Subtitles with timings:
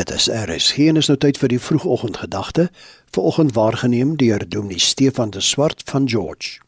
[0.00, 2.62] Dit is RSG en is nou tyd vir die vroegoggendgedagte,
[3.12, 6.62] vanoggend waargeneem deur Dominee Stefan de Swart van George.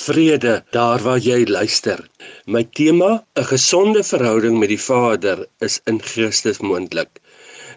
[0.00, 2.02] Vrede daar waar jy luister.
[2.46, 7.20] My tema, 'n gesonde verhouding met die Vader, is in Christus moontlik.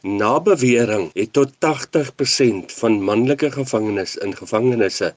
[0.01, 5.15] Na bewering het tot 80% van manlike gevangenes in gevangenisse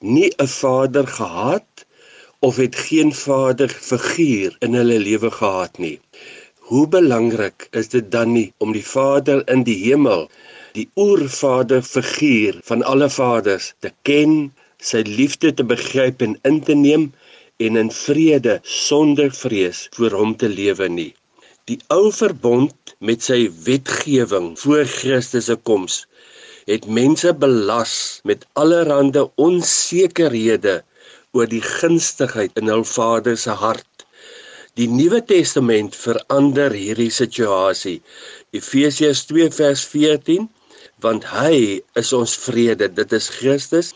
[0.00, 1.86] nie 'n vader gehad
[2.38, 6.00] of het geen vaderfiguur in hulle lewe gehad nie.
[6.72, 10.22] Hoe belangrik is dit dan nie om die Vader in die hemel,
[10.72, 14.32] die oervader figuur van alle vaders te ken,
[14.90, 17.04] sy liefde te begryp en in te neem
[17.66, 21.10] en in vrede sonder vrees voor hom te lewe nie.
[21.68, 26.00] Die ou verbond met sy wetgewing voor Christus se koms
[26.72, 27.94] het mense belas
[28.24, 30.80] met allerlei onsekerhede
[31.36, 33.86] oor die gunstigheid in hul Vader se hart
[34.80, 37.98] Die Nuwe Testament verander hierdie situasie.
[38.56, 40.46] Efesiërs 2 vers 14
[41.04, 42.88] want hy is ons vrede.
[42.88, 43.90] Dit is Christus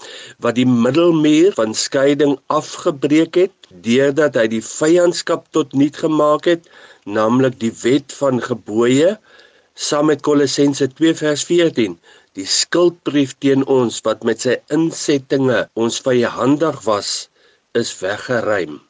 [0.45, 6.69] wat die middelmuur van skeiding afgebreek het deurdat hy die vyandskap tot niet gemaak het
[7.19, 9.15] naamlik die wet van gebooie
[9.89, 11.97] saam met Kolossense 2 vers 14
[12.37, 17.15] die skuldbrief teen ons wat met sy insettinge ons vyandig was
[17.85, 18.83] is weggeruim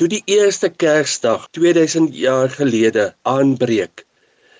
[0.00, 4.06] Toe die eerste Kersdag 2000 jaar gelede aanbreek,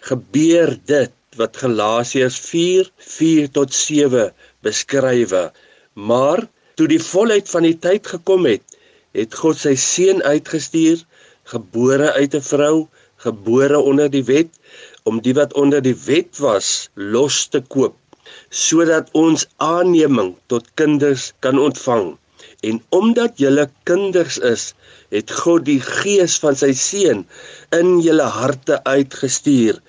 [0.05, 5.45] gebeur dit wat Galasiërs 4:4 tot 7 beskrywe.
[5.95, 6.45] Maar
[6.77, 8.77] toe die volheid van die tyd gekom het,
[9.17, 11.01] het God sy seun uitgestuur,
[11.55, 12.77] gebore uit 'n vrou,
[13.25, 14.53] gebore onder die wet,
[15.09, 17.97] om die wat onder die wet was los te koop,
[18.51, 22.19] sodat ons aanneming tot kinders kan ontvang.
[22.69, 24.75] En omdat julle kinders is,
[25.15, 27.25] het God die gees van sy seun
[27.79, 29.81] in julle harte uitgestuur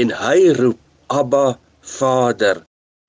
[0.00, 0.80] en hy roep
[1.20, 1.58] Abba
[1.96, 2.62] Vader.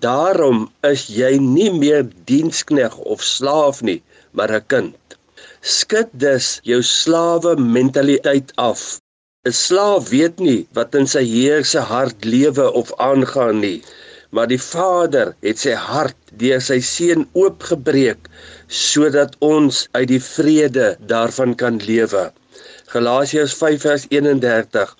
[0.04, 5.18] Daarom is jy nie meer dienskneg of slaaf nie, maar 'n kind.
[5.62, 9.00] Skud dus jou slawe mentaliteit af.
[9.48, 13.80] 'n Slaaf weet nie wat in sy heer se hart lewe of aangaan nie
[14.34, 18.30] maar die Vader het sy hart deur sy seun oopgebreek
[18.68, 22.26] sodat ons uit die vrede daarvan kan lewe.
[22.94, 24.98] Galasiërs 5:31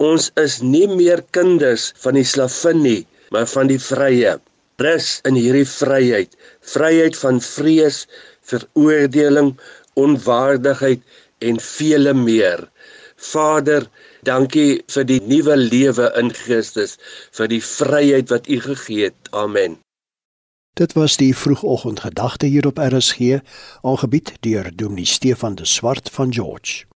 [0.00, 4.38] Ons is nie meer kinders van die slavin nie, maar van die vrye.
[4.80, 6.32] Rus in hierdie vryheid,
[6.64, 8.06] vryheid van vrees,
[8.48, 9.50] veroordeling,
[10.00, 11.02] onwaardigheid
[11.50, 12.64] en vele meer.
[13.20, 13.86] Vader,
[14.24, 16.96] dankie vir die nuwe lewe in Christus,
[17.36, 19.30] vir die vryheid wat U gegee het.
[19.36, 19.78] Amen.
[20.80, 23.42] Dit was die vroegoggendgedagte hier op RSG,
[23.82, 26.89] aangebied deur Dominee Stefan de Swart van George.